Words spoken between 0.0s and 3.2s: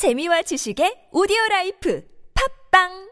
재미와 지식의 오디오 라이프. 팝빵!